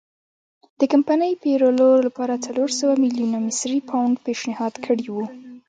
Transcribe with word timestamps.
د 0.79 0.81
کمپنۍ 0.93 1.31
پېرلو 1.43 1.89
لپاره 2.05 2.41
څلور 2.45 2.69
سوه 2.79 2.93
میلیونه 3.03 3.37
مصري 3.47 3.79
پونډ 3.89 4.13
پېشنهاد 4.25 4.73
کړي 4.85 5.07
وو. 5.13 5.25